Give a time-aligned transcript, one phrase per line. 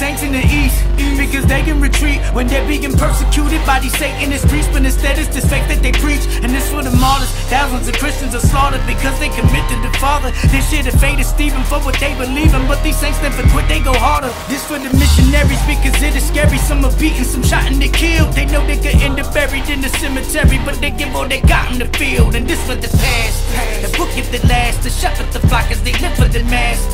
[0.00, 0.80] saints in the east,
[1.20, 4.72] because they can retreat when they're being persecuted by these Satanist priests.
[4.72, 6.24] But instead, it's this faith that they preach.
[6.40, 7.28] And this for the martyrs.
[7.52, 10.32] Thousands of Christians are slaughtered because they commit to the Father.
[10.48, 13.44] They share the fate of Stephen for what they believe in, but these saints never
[13.52, 14.32] quit, they go harder.
[14.48, 16.56] This for the missionaries because it is scary.
[16.56, 18.32] Some are beaten, some shot and they killed.
[18.32, 21.44] They know they could end up buried in the cemetery, but they give all they
[21.44, 22.32] got in the field.
[22.34, 23.36] And this for the past,
[23.84, 26.89] the book if the last, the shepherd the flock as they live for the master,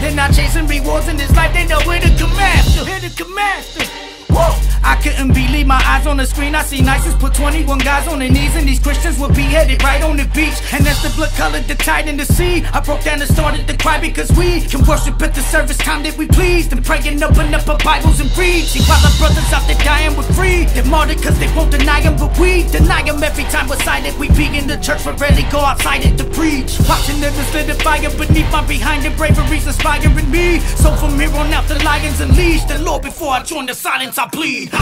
[0.00, 3.10] They're not chasing rewards in this life, they know where to come after, where to
[3.10, 3.84] come after.
[4.32, 4.75] Woo!
[4.86, 6.54] I couldn't believe my eyes on the screen.
[6.54, 10.00] I see ISIS put 21 guys on their knees, and these Christians were beheaded right
[10.00, 10.54] on the beach.
[10.72, 13.66] And as the blood colored the tide in the sea, I broke down and started
[13.66, 16.70] to cry because we can worship at the service time that we please.
[16.70, 18.62] And pray and open up our Bibles and read.
[18.62, 20.66] See, while our brothers out there dying, we're free.
[20.70, 24.16] They're martyred because they won't deny them, but we deny them every time we're silent.
[24.18, 26.78] We be in the church, but rarely go outside it to preach.
[26.86, 30.60] Watching them lit a fire beneath my behind, the bravery's inspiring me.
[30.78, 32.68] So from here on out, the lions unleashed.
[32.68, 34.75] The Lord, before I join the silence, I bleed.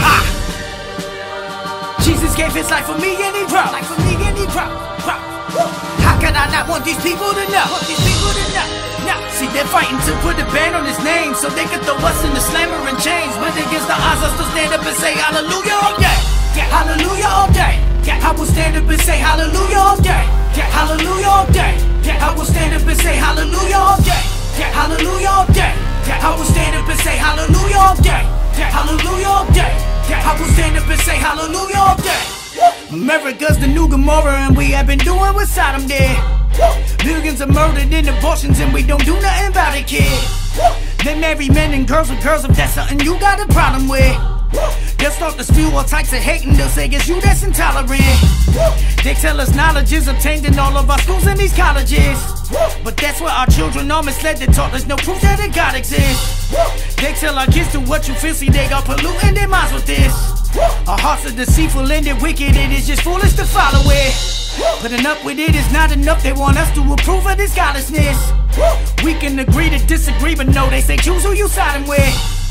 [2.03, 3.71] Jesus gave his life for me and he proud.
[3.73, 4.73] Life for me and he proud.
[6.03, 7.65] How can I not want these people to know?
[7.71, 8.67] Want these people to know.
[9.07, 11.95] Now, see, they're fighting to put a ban on his name so they can throw
[12.03, 13.31] us in the slammer and chains.
[13.39, 16.19] But against the odds, I still stand up and say hallelujah all day.
[16.57, 17.79] Yeah, hallelujah all day.
[18.03, 20.23] Yeah, I will stand up and say hallelujah all day.
[20.57, 21.73] Yeah, hallelujah all day.
[22.03, 24.23] Yeah, I will stand up and say hallelujah all day.
[24.59, 25.73] Yeah, hallelujah all day.
[26.07, 28.23] Yeah, I will stand up and say hallelujah all day.
[28.59, 29.54] Yeah, hallelujah all day.
[30.13, 32.35] I will stand up and say hallelujah all day.
[32.91, 36.17] America's the new Gomorrah, and we have been doing what Sodom did.
[37.03, 40.05] Millions are murdered in abortions, and we don't do nothing about it, kid.
[41.03, 44.34] They marry men and girls with girls if that's something you got a problem with.
[44.97, 48.01] They'll start to spew all types of hate and they'll say it's you that's intolerant.
[49.03, 52.17] They tell us knowledge is obtained in all of our schools and these colleges.
[52.83, 54.37] But that's where our children are misled.
[54.37, 56.49] They taught there's no proof that a God exists.
[56.95, 59.85] They tell our kids to what you feel, see they got polluting their minds with
[59.85, 60.13] this.
[60.87, 64.13] Our hearts are deceitful and they're wicked, it is just foolish to follow it.
[64.79, 68.31] Putting up with it is not enough, they want us to approve of this godlessness.
[69.03, 72.44] We can agree to disagree, but no, they say choose who you siding with.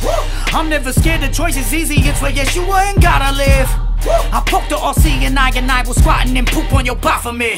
[0.53, 3.69] I'm never scared, the choice is easy, it's where you ain't gotta live.
[4.07, 6.97] I poke the RC and I and I will squatting and then poop on your
[6.97, 7.57] baphomet.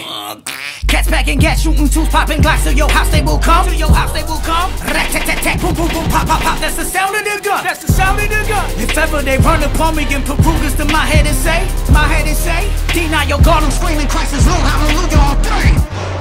[0.86, 3.66] Cats packing gas, shooting tools, popping glass to your house they will come.
[3.66, 4.70] To your house they will come.
[4.86, 6.58] Rat tat tat tat, boom boom boom, pop pop pop.
[6.60, 7.64] That's the sound of the gun.
[7.64, 8.70] That's the sound of the gun.
[8.78, 12.06] If ever they run upon me and put Rugers to my head and say, my
[12.06, 16.16] head and say, deny your God, I'm screaming Christ is Lord, hallelujah all day.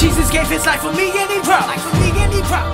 [0.00, 1.68] Jesus gave his life for me and he proud.
[1.68, 2.72] Life for me and he proud.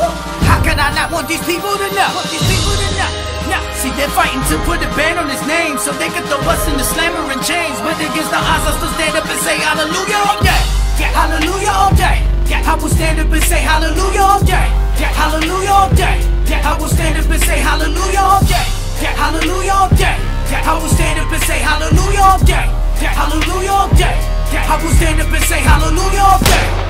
[0.00, 0.08] Woo!
[0.48, 2.08] How can I not want these people to know?
[2.16, 3.10] Want these people to know.
[3.52, 6.40] Now, see, they're fighting to put a ban on his name so they can throw
[6.48, 7.76] us in the slammer and chains.
[7.84, 10.62] But against the odds, I still stand up and say hallelujah all day.
[10.96, 12.24] Yeah, hallelujah all day.
[12.48, 14.68] Yeah, I will stand up and say hallelujah all day.
[14.96, 16.16] Yeah, hallelujah all day.
[16.48, 18.64] Yeah, I will stand up and say hallelujah all day.
[19.04, 20.16] Yeah, hallelujah all day.
[20.48, 24.37] Yeah, I will stand up and say hallelujah all day.
[24.56, 26.87] I will stand up and say hallelujah all day.